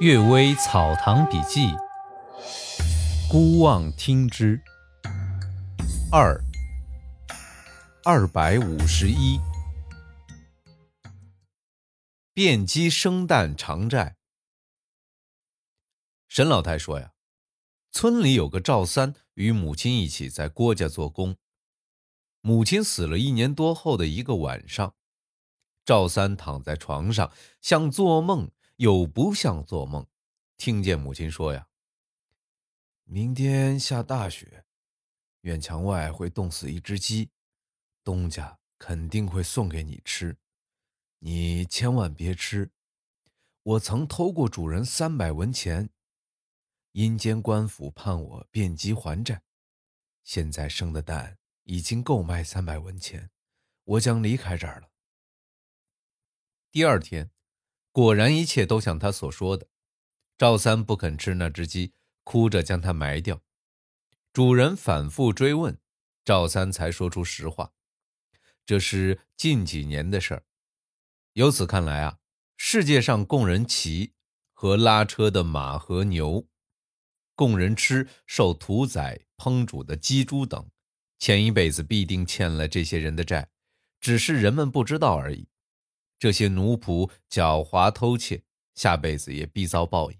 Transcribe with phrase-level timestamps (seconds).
[0.00, 1.66] 岳微草堂笔记》，
[3.28, 4.62] 孤望听之。
[6.12, 6.40] 二
[8.04, 9.40] 二百五十一，
[12.32, 14.16] 遍鸡生蛋偿债。
[16.28, 17.10] 沈老太说呀，
[17.90, 21.36] 村里有个赵三，与母亲一起在郭家做工。
[22.40, 24.94] 母亲死了一年多后的一个晚上，
[25.84, 28.48] 赵三躺在床上，像做梦。
[28.78, 30.06] 又不像做梦，
[30.56, 31.66] 听见母亲说：“呀，
[33.02, 34.64] 明天下大雪，
[35.40, 37.30] 院墙外会冻死一只鸡，
[38.04, 40.36] 东家肯定会送给你吃，
[41.18, 42.70] 你千万别吃。
[43.64, 45.90] 我曾偷过主人三百文钱，
[46.92, 49.42] 阴间官府判我变鸡还债，
[50.22, 53.28] 现在生的蛋已经够卖三百文钱，
[53.82, 54.88] 我将离开这儿了。”
[56.70, 57.32] 第二天。
[57.98, 59.66] 果然，一切都像他所说的。
[60.36, 63.42] 赵三不肯吃那只鸡，哭着将它埋掉。
[64.32, 65.76] 主人反复追问，
[66.24, 67.72] 赵三才说出实话：
[68.64, 70.44] 这是近几年的事儿。
[71.32, 72.18] 由此看来啊，
[72.56, 74.12] 世界上供人骑
[74.52, 76.46] 和拉车的马和牛，
[77.34, 80.70] 供人吃受屠宰烹煮的鸡猪等，
[81.18, 83.50] 前一辈子必定欠了这些人的债，
[83.98, 85.48] 只是人们不知道而已。
[86.18, 88.42] 这些奴仆狡猾偷窃，
[88.74, 90.18] 下辈子也必遭报应，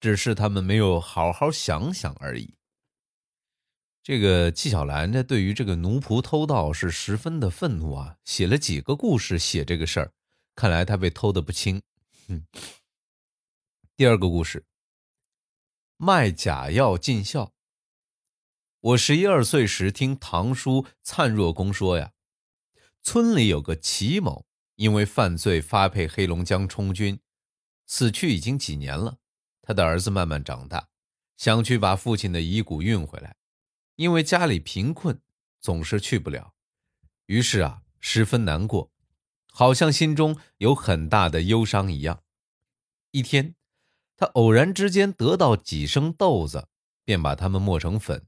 [0.00, 2.54] 只是他们没有好好想想而已。
[4.02, 10.12] 这个纪晓岚呢，对于这个奴仆偷盗是十分的愤怒啊，写了几个故事写这个事儿，
[10.54, 11.82] 看来他被偷的不轻。
[12.28, 12.46] 哼
[13.96, 14.64] 第二个故事，
[15.96, 17.52] 卖假药尽孝。
[18.80, 22.12] 我十一二岁时听堂叔灿若公说呀，
[23.02, 24.46] 村里有个齐某。
[24.76, 27.20] 因为犯罪发配黑龙江充军，
[27.86, 29.18] 死去已经几年了。
[29.62, 30.88] 他的儿子慢慢长大，
[31.36, 33.36] 想去把父亲的遗骨运回来，
[33.96, 35.20] 因为家里贫困，
[35.60, 36.54] 总是去不了。
[37.26, 38.90] 于是啊，十分难过，
[39.50, 42.22] 好像心中有很大的忧伤一样。
[43.12, 43.54] 一天，
[44.16, 46.68] 他偶然之间得到几升豆子，
[47.04, 48.26] 便把它们磨成粉，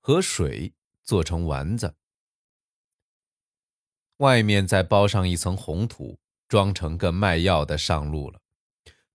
[0.00, 1.94] 和水做成丸子。
[4.18, 6.18] 外面再包上一层红土，
[6.48, 8.40] 装成个卖药的上路了。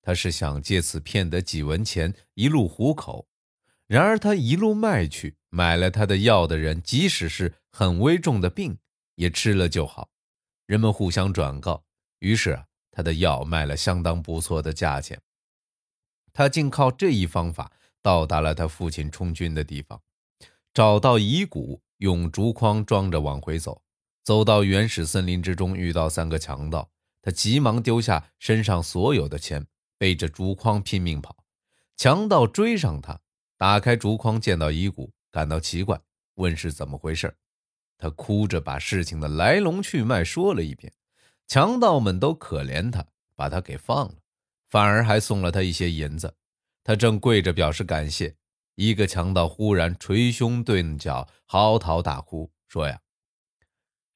[0.01, 3.27] 他是想借此骗得几文钱，一路糊口。
[3.87, 8.77] 然而他一路卖去，买了他的药的人，即使是很危重的病，
[9.15, 10.09] 也吃了就好。
[10.65, 11.83] 人们互相转告，
[12.19, 15.19] 于是啊，他的药卖了相当不错的价钱。
[16.31, 20.01] 他竟靠这一方法到达了他父亲充军的地方，
[20.73, 23.81] 找到遗骨，用竹筐装着往回走。
[24.23, 26.89] 走到原始森林之中，遇到三个强盗，
[27.21, 29.65] 他急忙丢下身上所有的钱，
[29.97, 31.35] 背着竹筐拼命跑。
[31.97, 33.19] 强盗追上他，
[33.57, 35.99] 打开竹筐，见到遗骨，感到奇怪，
[36.35, 37.35] 问是怎么回事。
[37.97, 40.91] 他哭着把事情的来龙去脉说了一遍。
[41.47, 43.05] 强盗们都可怜他，
[43.35, 44.15] 把他给放了，
[44.69, 46.35] 反而还送了他一些银子。
[46.83, 48.35] 他正跪着表示感谢，
[48.75, 52.99] 一个强盗忽然捶胸顿脚，嚎啕大哭，说呀。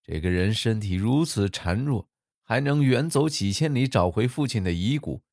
[0.07, 2.07] 这个人身体如此孱弱，
[2.43, 5.23] 还能远走几千里找回父亲的遗骨。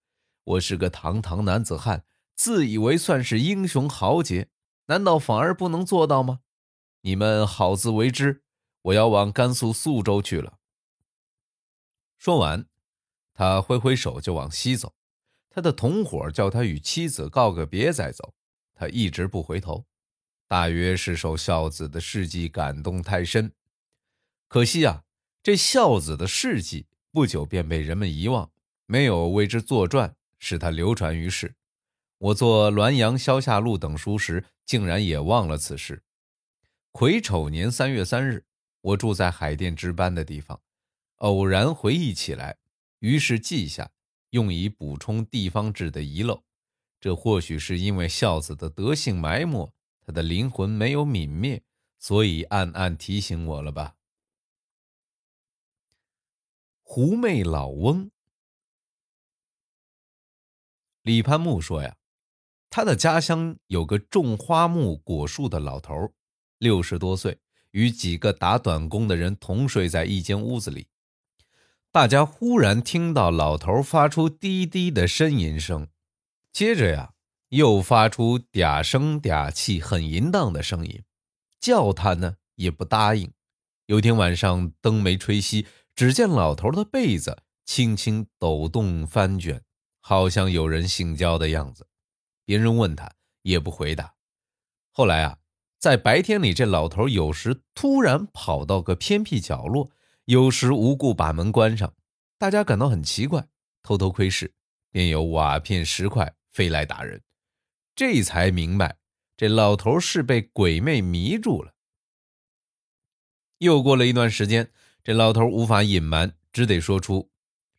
[0.45, 4.49] 我是个堂堂男子汉，自以为算是英雄豪杰，
[4.87, 6.41] 难道反而不能做到吗？
[7.03, 8.43] 你们好自为之。
[8.81, 10.59] 我要往甘肃肃州去了。
[12.17, 12.67] 说完，
[13.35, 14.95] 他挥挥手就往西走。
[15.51, 18.33] 他的同伙叫他与妻子告个别再走，
[18.75, 19.85] 他一直不回头，
[20.49, 23.53] 大约是受孝子的事迹感动太深。
[24.53, 25.05] 可惜啊，
[25.43, 28.53] 这孝子的事迹不久便被人们遗忘，
[28.85, 31.55] 没有为之作传，使他流传于世。
[32.19, 36.03] 我做《滦阳消夏录》等书时，竟然也忘了此事。
[36.91, 38.45] 癸丑年三月三日，
[38.83, 40.61] 我住在海淀值班的地方，
[41.21, 42.59] 偶然回忆起来，
[42.99, 43.91] 于是记下，
[44.33, 46.45] 用以补充地方志的遗漏。
[47.01, 49.73] 这或许是因为孝子的德性埋没，
[50.05, 51.63] 他的灵魂没有泯灭，
[51.99, 53.95] 所以暗暗提醒我了吧。
[56.95, 58.11] 狐媚老翁，
[61.01, 61.97] 李潘木说呀，
[62.69, 66.13] 他的家乡有个种花木果树的老头，
[66.59, 67.39] 六十多岁，
[67.71, 70.89] 与几个打短工的人同睡在一间屋子里。
[71.91, 75.89] 大家忽然听到老头发出低低的呻吟声，
[76.53, 77.15] 接着呀，
[77.49, 81.03] 又发出嗲声嗲气、很淫荡的声音，
[81.59, 83.33] 叫他呢也不答应。
[83.87, 85.65] 有天晚上，灯没吹熄。
[85.95, 89.63] 只见老头的被子轻轻抖动翻卷，
[90.01, 91.87] 好像有人性交的样子。
[92.45, 93.11] 别人问他
[93.43, 94.15] 也不回答。
[94.91, 95.39] 后来啊，
[95.79, 99.91] 在白天里，这老头有时突然跑到个偏僻角落，
[100.25, 101.95] 有时无故把门关上，
[102.39, 103.47] 大家感到很奇怪，
[103.83, 104.55] 偷偷窥视，
[104.91, 107.23] 便有瓦片石块飞来打人。
[107.95, 108.99] 这才明白，
[109.37, 111.75] 这老头是被鬼魅迷住了。
[113.59, 114.73] 又过了一段时间，
[115.05, 117.31] 这老头无法隐瞒，只得说出：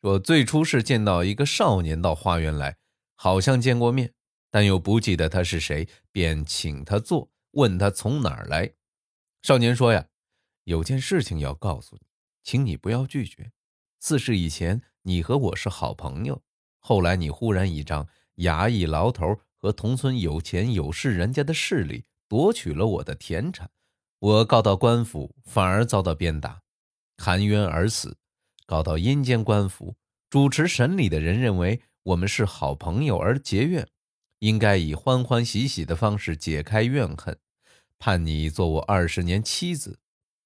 [0.02, 2.78] 说最初是见到一个少年到花园来，
[3.16, 4.14] 好像见过面，
[4.52, 8.74] 但又不记得他是谁，便请他坐，问他从哪儿来。
[9.42, 10.08] 少年说：“呀，
[10.66, 12.02] 有件事情要告诉你，
[12.44, 13.52] 请你不要拒绝。
[14.00, 16.42] 四世以前，你和我是好朋友，
[16.80, 23.72] 后来你忽然倚仗衙役牢头。”和同村有钱有势人家的势力夺取了我的田产，
[24.20, 26.63] 我告到官府，反而遭到鞭打，
[27.18, 28.16] 含冤而死；
[28.66, 29.96] 告到阴间官府，
[30.30, 33.88] 主持审理的人认为我们是好朋友而结怨，
[34.40, 37.38] 应该以欢欢喜喜的方式解开怨恨，
[38.00, 40.00] 判你做我二十年妻子。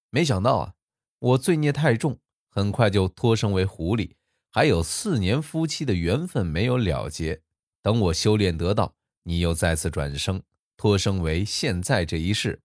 [0.09, 0.73] 没想到啊，
[1.19, 2.19] 我罪孽太重，
[2.49, 4.15] 很快就脱生为狐狸，
[4.51, 7.41] 还有四年夫妻的缘分没有了结。
[7.81, 8.95] 等我修炼得道。
[9.23, 10.41] 你又再次转生，
[10.77, 12.61] 托生为现在这一世。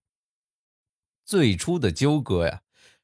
[1.25, 2.61] 最初的纠葛呀，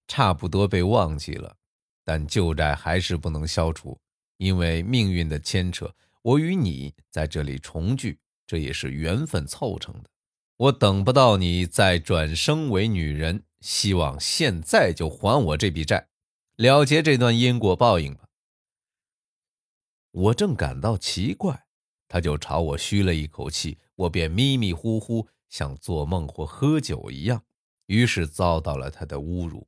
[0.10, 1.56] 差不多被忘记了，
[2.04, 3.98] 但旧债还是不能消除，
[4.38, 10.10] 因为命运的牵扯，我与你在这里重聚，这也是缘分凑成的。
[10.58, 16.10] 我等不到你再转生为女人，希望现在就还我这笔债，
[16.58, 18.28] 了结这段因果报应吧。
[20.12, 21.68] 我正感到奇怪。
[22.12, 27.44] 他就朝我嘘了一口气，我便迷迷糊糊，像做梦或喝酒一样，
[27.86, 29.68] 于是遭到了他的侮辱。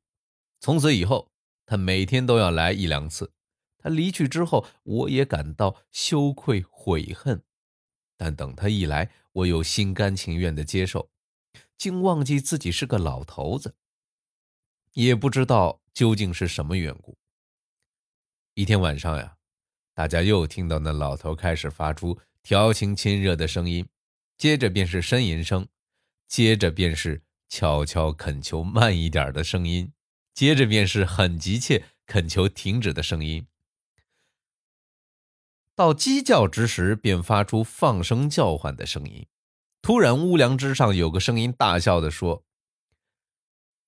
[0.61, 1.29] 从此以后，
[1.65, 3.33] 他每天都要来一两次。
[3.79, 7.43] 他离去之后，我也感到羞愧悔恨，
[8.15, 11.09] 但等他一来，我又心甘情愿地接受，
[11.79, 13.75] 竟忘记自己是个老头子，
[14.93, 17.17] 也不知道究竟是什么缘故。
[18.53, 19.37] 一天晚上呀，
[19.95, 22.19] 大家又听到那老头开始发出。
[22.43, 23.87] 调情亲热的声音，
[24.37, 25.67] 接着便是呻吟声，
[26.27, 29.91] 接着便是悄悄恳求慢一点的声音，
[30.33, 33.47] 接着便是很急切恳求停止的声音。
[35.75, 39.25] 到鸡叫之时，便发出放声叫唤的声音。
[39.81, 42.43] 突然，屋梁之上有个声音大笑的说：“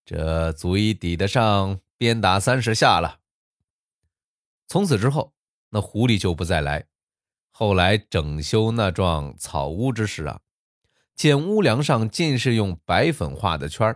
[0.04, 3.20] 这足以抵得上鞭打三十下了。”
[4.68, 5.36] 从此之后，
[5.70, 6.88] 那狐狸就不再来。
[7.52, 10.42] 后来整修那幢草屋之时啊，
[11.16, 13.96] 见屋梁上尽是用白粉画的圈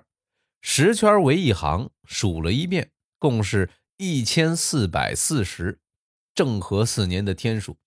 [0.62, 5.80] 十圈为一行，数了一遍，共是一千四百四十，
[6.33, 7.77] 正合四年的天数。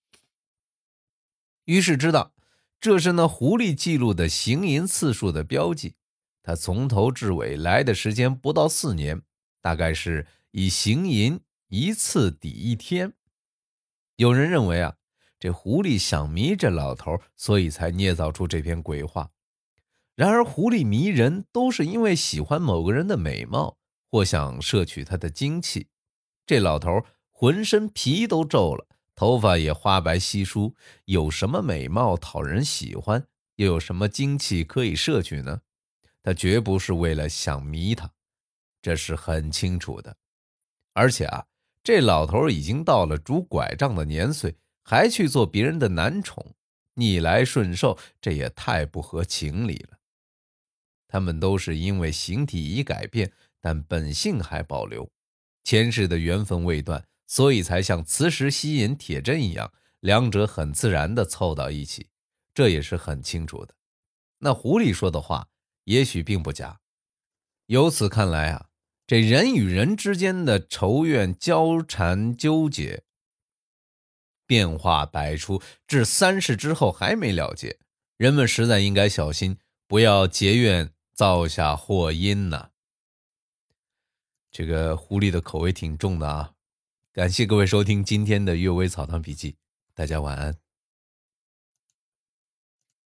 [1.65, 2.33] 于是知道
[2.79, 5.95] 这是那狐狸记录的行淫次数的标记。
[6.43, 9.21] 他从头至尾来的时间不到四年，
[9.61, 13.13] 大概是以行淫一次抵一天。
[14.15, 14.95] 有人认为啊。
[15.41, 19.31] 这狐狸想迷这老头，所以才捏造出这篇鬼话。
[20.21, 23.79] 然而，狐狸迷人都是因为喜欢某个人的美貌，
[24.11, 25.87] 或想摄取他的精气。
[26.45, 28.85] 这老头浑身皮都皱了，
[29.15, 30.75] 头发也花白稀疏，
[31.05, 35.61] 有什么美貌讨人喜欢，又有什么精气可以摄取呢？
[36.21, 38.11] 他绝不是为了想迷他，
[38.79, 40.15] 这是很清楚的。
[40.93, 41.47] 而且啊，
[41.83, 44.55] 这老头已经到了拄拐杖的年岁。
[44.83, 46.53] 还去做别人的男宠，
[46.93, 49.97] 逆来顺受，这也太不合情理了。
[51.11, 55.11] 他们都是因为形体已改变，但本性还保留，
[55.65, 62.07] 前世的缘分未断，所以才像磁石吸引铁针一样，两者很自然地凑到一起，
[62.53, 63.75] 这也是很清楚的。
[64.39, 65.49] 那狐狸说的话
[65.83, 66.79] 也许并不假。
[67.65, 68.69] 由此看来啊，
[69.05, 73.03] 这人与人之间的仇怨、交缠、纠结。
[74.47, 77.77] 变化百出，至三世之后还没了结，
[78.17, 82.69] 人们实在应该小心，不要结怨造下祸因呐。
[84.51, 86.53] 这个狐狸的口味挺重的啊！
[87.13, 89.51] 感谢各位收听今天的《阅微草堂笔记》，
[89.93, 90.60] 大家晚安。